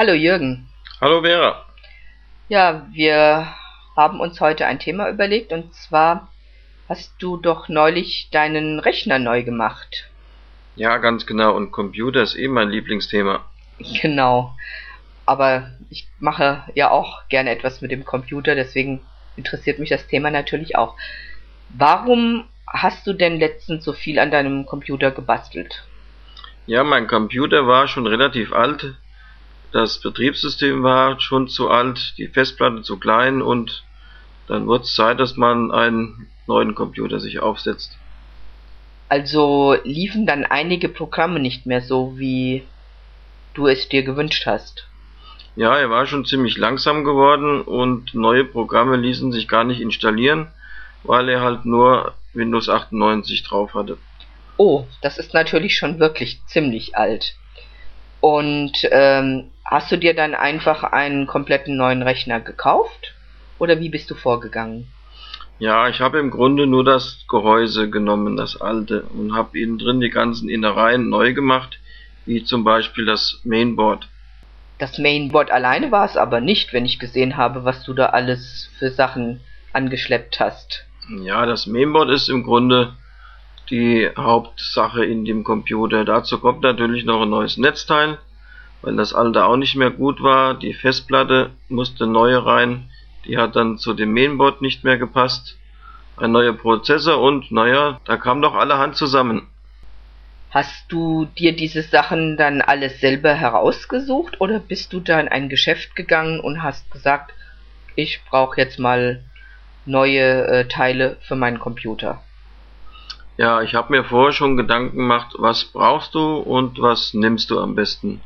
[0.00, 0.66] Hallo Jürgen.
[0.98, 1.66] Hallo Vera.
[2.48, 3.48] Ja, wir
[3.94, 6.32] haben uns heute ein Thema überlegt und zwar
[6.88, 10.08] hast du doch neulich deinen Rechner neu gemacht.
[10.74, 11.54] Ja, ganz genau.
[11.54, 13.44] Und Computer ist eh mein Lieblingsthema.
[14.00, 14.54] Genau.
[15.26, 19.02] Aber ich mache ja auch gerne etwas mit dem Computer, deswegen
[19.36, 20.96] interessiert mich das Thema natürlich auch.
[21.68, 25.84] Warum hast du denn letztens so viel an deinem Computer gebastelt?
[26.64, 28.96] Ja, mein Computer war schon relativ alt.
[29.72, 33.84] Das Betriebssystem war schon zu alt, die Festplatte zu klein und
[34.48, 37.96] dann wird es Zeit, dass man einen neuen Computer sich aufsetzt.
[39.08, 42.64] Also liefen dann einige Programme nicht mehr so, wie
[43.54, 44.86] du es dir gewünscht hast.
[45.56, 50.48] Ja, er war schon ziemlich langsam geworden und neue Programme ließen sich gar nicht installieren,
[51.02, 53.98] weil er halt nur Windows 98 drauf hatte.
[54.56, 57.34] Oh, das ist natürlich schon wirklich ziemlich alt.
[58.20, 63.14] Und ähm, hast du dir dann einfach einen kompletten neuen Rechner gekauft?
[63.58, 64.88] Oder wie bist du vorgegangen?
[65.58, 70.00] Ja, ich habe im Grunde nur das Gehäuse genommen, das alte, und habe innen drin
[70.00, 71.78] die ganzen Innereien neu gemacht,
[72.24, 74.08] wie zum Beispiel das Mainboard.
[74.78, 78.70] Das Mainboard alleine war es aber nicht, wenn ich gesehen habe, was du da alles
[78.78, 79.40] für Sachen
[79.74, 80.86] angeschleppt hast.
[81.22, 82.94] Ja, das Mainboard ist im Grunde
[83.68, 86.06] die Hauptsache in dem Computer.
[86.06, 88.18] Dazu kommt natürlich noch ein neues Netzteil,
[88.82, 90.54] weil das alte auch nicht mehr gut war.
[90.54, 92.90] Die Festplatte musste neu rein,
[93.24, 95.56] die hat dann zu dem Mainboard nicht mehr gepasst.
[96.16, 99.48] Ein neuer Prozessor und naja, da kam doch allerhand zusammen.
[100.50, 105.48] Hast du dir diese Sachen dann alles selber herausgesucht oder bist du da in ein
[105.48, 107.32] Geschäft gegangen und hast gesagt,
[107.94, 109.22] ich brauche jetzt mal
[109.86, 112.22] neue äh, Teile für meinen Computer?
[113.36, 117.60] Ja, ich habe mir vorher schon Gedanken gemacht, was brauchst du und was nimmst du
[117.60, 118.20] am besten.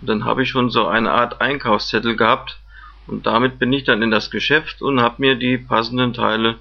[0.00, 2.58] Und dann habe ich schon so eine Art Einkaufszettel gehabt
[3.06, 6.56] und damit bin ich dann in das Geschäft und habe mir die passenden Teile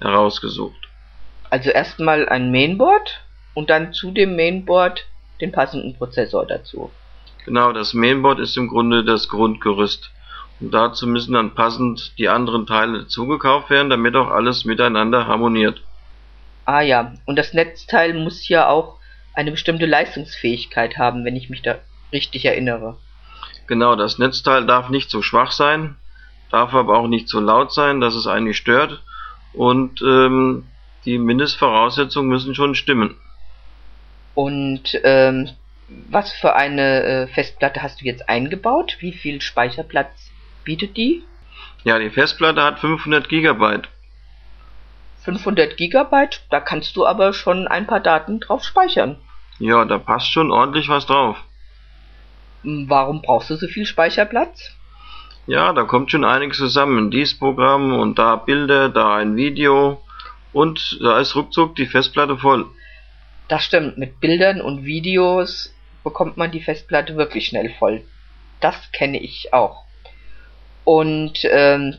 [0.00, 0.88] herausgesucht.
[1.50, 3.20] Also erstmal ein Mainboard
[3.54, 5.04] und dann zu dem Mainboard
[5.40, 6.90] den passenden Prozessor dazu.
[7.44, 10.10] Genau, das Mainboard ist im Grunde das Grundgerüst.
[10.60, 15.82] Und dazu müssen dann passend die anderen Teile zugekauft werden, damit auch alles miteinander harmoniert.
[16.66, 18.98] Ah ja, und das Netzteil muss ja auch
[19.34, 21.78] eine bestimmte Leistungsfähigkeit haben, wenn ich mich da
[22.12, 22.96] richtig erinnere.
[23.66, 25.96] Genau, das Netzteil darf nicht zu schwach sein,
[26.50, 29.02] darf aber auch nicht zu laut sein, dass es einen stört.
[29.52, 30.64] Und ähm,
[31.04, 33.16] die Mindestvoraussetzungen müssen schon stimmen.
[34.34, 35.50] Und ähm,
[36.08, 38.96] was für eine äh, Festplatte hast du jetzt eingebaut?
[39.00, 40.30] Wie viel Speicherplatz
[40.64, 41.22] bietet die?
[41.84, 43.88] Ja, die Festplatte hat 500 Gigabyte.
[45.24, 49.16] 500 Gigabyte, da kannst du aber schon ein paar Daten drauf speichern.
[49.58, 51.36] Ja, da passt schon ordentlich was drauf.
[52.62, 54.76] Warum brauchst du so viel Speicherplatz?
[55.46, 57.10] Ja, da kommt schon einiges zusammen.
[57.10, 60.02] Dies Programm und da Bilder, da ein Video
[60.52, 62.66] und da ist ruckzuck die Festplatte voll.
[63.48, 68.04] Das stimmt, mit Bildern und Videos bekommt man die Festplatte wirklich schnell voll.
[68.60, 69.84] Das kenne ich auch.
[70.84, 71.96] Und ähm,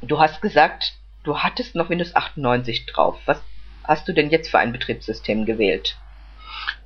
[0.00, 3.18] du hast gesagt, du hattest noch Windows 98 drauf.
[3.26, 3.40] Was
[3.84, 5.96] hast du denn jetzt für ein Betriebssystem gewählt?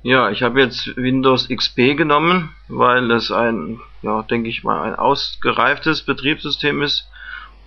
[0.03, 4.95] Ja, ich habe jetzt Windows XP genommen, weil es ein, ja, denke ich mal, ein
[4.95, 7.09] ausgereiftes Betriebssystem ist.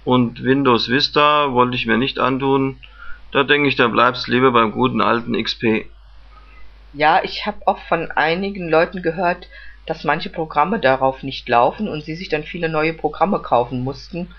[0.04, 2.78] Und Windows Vista wollte ich mir nicht antun.
[3.32, 5.86] Da denke ich, da bleibst lieber beim guten alten XP.
[6.92, 9.46] Ja, ich habe auch von einigen Leuten gehört,
[9.86, 14.34] dass manche Programme darauf nicht laufen und sie sich dann viele neue Programme kaufen mussten.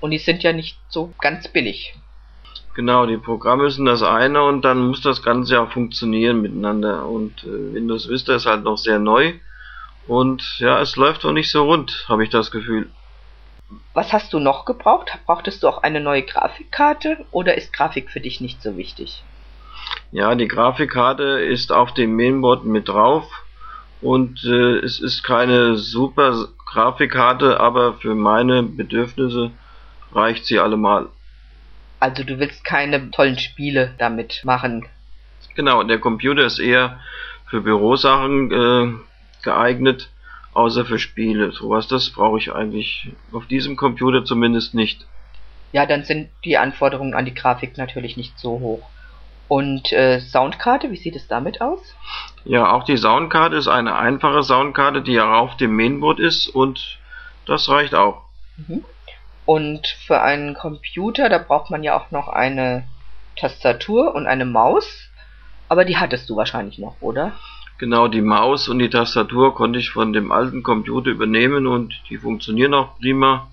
[0.00, 1.94] Und die sind ja nicht so ganz billig.
[2.76, 7.06] Genau, die Programme sind das eine und dann muss das Ganze ja funktionieren miteinander.
[7.06, 9.32] Und äh, Windows Vista ist halt noch sehr neu.
[10.06, 12.90] Und ja, es läuft auch nicht so rund, habe ich das Gefühl.
[13.94, 15.10] Was hast du noch gebraucht?
[15.24, 19.24] Brauchtest du auch eine neue Grafikkarte oder ist Grafik für dich nicht so wichtig?
[20.12, 23.24] Ja, die Grafikkarte ist auf dem Mainboard mit drauf
[24.02, 29.50] und äh, es ist keine super Grafikkarte, aber für meine Bedürfnisse
[30.12, 31.08] reicht sie allemal.
[32.00, 34.86] Also du willst keine tollen Spiele damit machen.
[35.54, 37.00] Genau, der Computer ist eher
[37.48, 38.92] für Bürosachen äh,
[39.42, 40.10] geeignet,
[40.52, 41.52] außer für Spiele.
[41.52, 45.06] Sowas, das brauche ich eigentlich auf diesem Computer zumindest nicht.
[45.72, 48.88] Ja, dann sind die Anforderungen an die Grafik natürlich nicht so hoch.
[49.48, 51.80] Und äh, Soundkarte, wie sieht es damit aus?
[52.44, 56.98] Ja, auch die Soundkarte ist eine einfache Soundkarte, die ja auf dem Mainboard ist und
[57.46, 58.22] das reicht auch.
[58.56, 58.84] Mhm.
[59.46, 62.86] Und für einen Computer, da braucht man ja auch noch eine
[63.36, 65.08] Tastatur und eine Maus.
[65.68, 67.32] Aber die hattest du wahrscheinlich noch, oder?
[67.78, 72.16] Genau, die Maus und die Tastatur konnte ich von dem alten Computer übernehmen und die
[72.16, 73.48] funktionieren auch prima.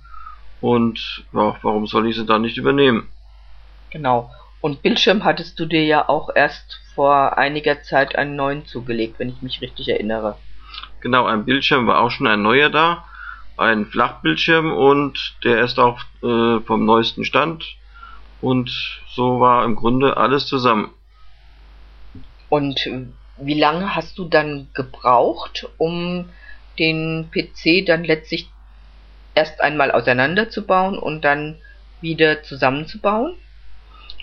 [0.61, 3.09] Und ja, warum soll ich sie da nicht übernehmen?
[3.91, 4.31] Genau.
[4.61, 9.29] Und Bildschirm hattest du dir ja auch erst vor einiger Zeit einen neuen zugelegt, wenn
[9.29, 10.37] ich mich richtig erinnere.
[11.01, 13.03] Genau, ein Bildschirm war auch schon ein neuer da.
[13.57, 17.63] Ein Flachbildschirm und der ist auch äh, vom neuesten Stand.
[18.41, 18.71] Und
[19.13, 20.89] so war im Grunde alles zusammen.
[22.49, 22.89] Und
[23.37, 26.29] wie lange hast du dann gebraucht, um
[26.79, 28.49] den PC dann letztlich
[29.35, 31.57] erst einmal auseinanderzubauen und dann
[32.01, 33.35] wieder zusammenzubauen?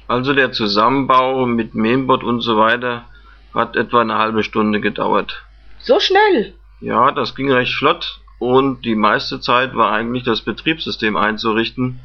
[0.07, 3.07] Also der Zusammenbau mit Mainboard und so weiter
[3.55, 5.45] hat etwa eine halbe Stunde gedauert.
[5.79, 6.55] So schnell?
[6.81, 12.01] Ja, das ging recht flott und die meiste Zeit war eigentlich das Betriebssystem einzurichten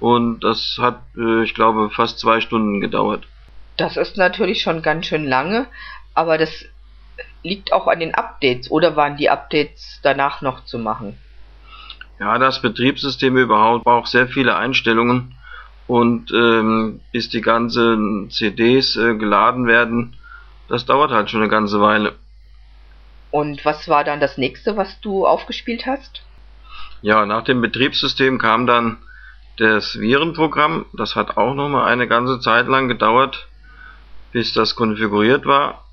[0.00, 3.26] und das hat, äh, ich glaube, fast zwei Stunden gedauert.
[3.76, 5.66] Das ist natürlich schon ganz schön lange,
[6.14, 6.66] aber das
[7.44, 11.16] liegt auch an den Updates oder waren die Updates danach noch zu machen?
[12.18, 15.36] Ja, das Betriebssystem überhaupt braucht sehr viele Einstellungen
[15.86, 20.16] und ähm, bis die ganzen CDs äh, geladen werden,
[20.68, 22.16] das dauert halt schon eine ganze Weile.
[23.30, 26.22] Und was war dann das nächste, was du aufgespielt hast?
[27.02, 28.98] Ja, nach dem Betriebssystem kam dann
[29.58, 30.86] das Virenprogramm.
[30.92, 33.48] Das hat auch nochmal eine ganze Zeit lang gedauert,
[34.32, 35.84] bis das konfiguriert war.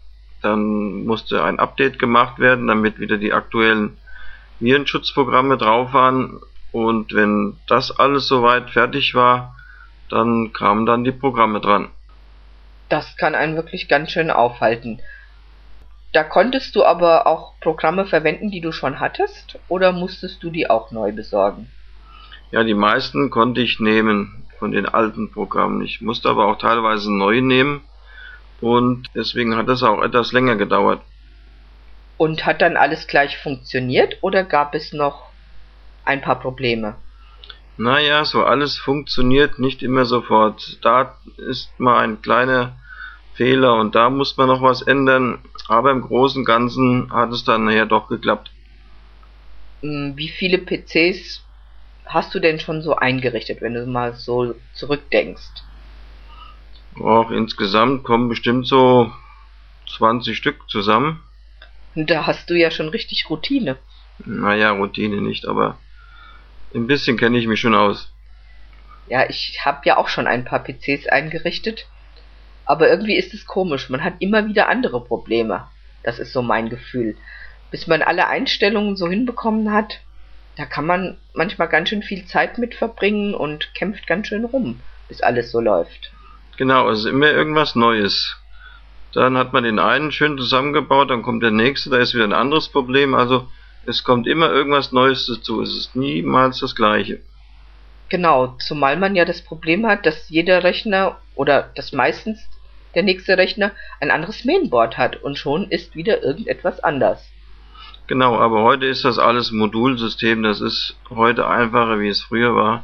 [0.41, 3.97] Dann musste ein Update gemacht werden, damit wieder die aktuellen
[4.59, 6.39] Virenschutzprogramme drauf waren.
[6.71, 9.55] Und wenn das alles soweit fertig war,
[10.09, 11.89] dann kamen dann die Programme dran.
[12.89, 15.01] Das kann einen wirklich ganz schön aufhalten.
[16.15, 20.69] Da konntest du aber auch Programme verwenden, die du schon hattest, oder musstest du die
[20.69, 21.69] auch neu besorgen?
[22.51, 25.83] Ja, die meisten konnte ich nehmen von den alten Programmen.
[25.83, 27.81] Ich musste aber auch teilweise neu nehmen
[28.61, 31.01] und deswegen hat es auch etwas länger gedauert.
[32.15, 35.31] Und hat dann alles gleich funktioniert oder gab es noch
[36.05, 36.95] ein paar Probleme?
[37.75, 40.77] Naja, so alles funktioniert nicht immer sofort.
[40.81, 42.77] Da ist mal ein kleiner
[43.35, 47.43] Fehler und da muss man noch was ändern, aber im Großen und Ganzen hat es
[47.43, 48.51] dann nachher doch geklappt.
[49.81, 51.43] Hm, wie viele PCs
[52.05, 55.63] hast du denn schon so eingerichtet, wenn du mal so zurückdenkst?
[57.01, 59.11] Auch insgesamt kommen bestimmt so
[59.97, 61.21] 20 Stück zusammen.
[61.95, 63.77] Da hast du ja schon richtig Routine.
[64.25, 65.77] Naja, Routine nicht, aber
[66.73, 68.11] ein bisschen kenne ich mich schon aus.
[69.07, 71.85] Ja, ich habe ja auch schon ein paar PCs eingerichtet.
[72.65, 73.89] Aber irgendwie ist es komisch.
[73.89, 75.67] Man hat immer wieder andere Probleme.
[76.03, 77.15] Das ist so mein Gefühl.
[77.71, 79.99] Bis man alle Einstellungen so hinbekommen hat,
[80.55, 84.79] da kann man manchmal ganz schön viel Zeit mit verbringen und kämpft ganz schön rum,
[85.09, 86.11] bis alles so läuft.
[86.57, 88.37] Genau, es ist immer irgendwas Neues.
[89.13, 92.33] Dann hat man den einen schön zusammengebaut, dann kommt der nächste, da ist wieder ein
[92.33, 93.13] anderes Problem.
[93.13, 93.47] Also
[93.85, 95.61] es kommt immer irgendwas Neues dazu.
[95.61, 97.19] Es ist niemals das gleiche.
[98.09, 102.39] Genau, zumal man ja das Problem hat, dass jeder Rechner oder dass meistens
[102.95, 107.29] der nächste Rechner ein anderes Mainboard hat und schon ist wieder irgendetwas anders.
[108.07, 112.83] Genau, aber heute ist das alles Modulsystem, das ist heute einfacher, wie es früher war.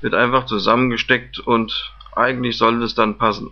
[0.00, 3.50] Wird einfach zusammengesteckt und eigentlich sollte es dann passen.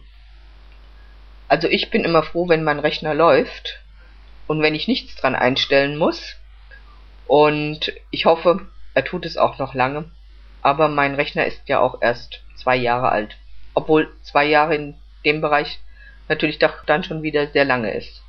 [1.48, 3.80] Also ich bin immer froh, wenn mein Rechner läuft
[4.46, 6.36] und wenn ich nichts dran einstellen muss.
[7.26, 10.10] Und ich hoffe, er tut es auch noch lange.
[10.62, 13.36] Aber mein Rechner ist ja auch erst zwei Jahre alt.
[13.74, 15.78] Obwohl zwei Jahre in dem Bereich
[16.28, 18.22] natürlich doch dann schon wieder sehr lange ist.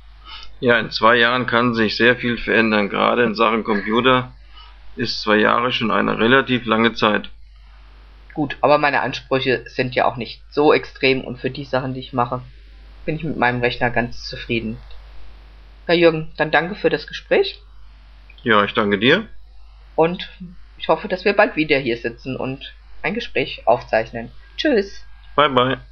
[0.60, 2.88] Ja, in zwei Jahren kann sich sehr viel verändern.
[2.88, 4.32] Gerade in Sachen Computer
[4.96, 7.30] ist zwei Jahre schon eine relativ lange Zeit.
[8.34, 12.00] Gut, aber meine Ansprüche sind ja auch nicht so extrem und für die Sachen, die
[12.00, 12.42] ich mache,
[13.04, 14.78] bin ich mit meinem Rechner ganz zufrieden.
[15.86, 17.60] Herr Jürgen, dann danke für das Gespräch.
[18.42, 19.26] Ja, ich danke dir.
[19.96, 20.28] Und
[20.78, 24.30] ich hoffe, dass wir bald wieder hier sitzen und ein Gespräch aufzeichnen.
[24.56, 25.04] Tschüss.
[25.36, 25.89] Bye bye.